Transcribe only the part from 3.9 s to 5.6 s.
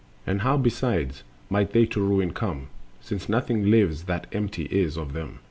that empty is of them?